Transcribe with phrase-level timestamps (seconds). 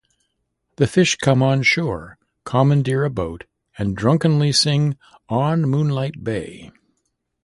[0.77, 3.43] The fish come onshore, commandeer a boat
[3.77, 4.97] and drunkenly sing
[5.29, 6.71] 'On Moonlight Bay'.